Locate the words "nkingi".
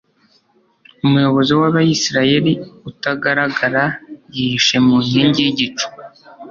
5.05-5.39